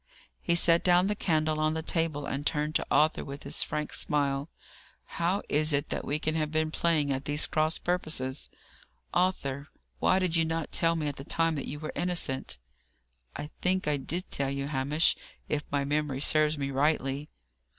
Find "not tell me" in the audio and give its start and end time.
10.43-11.07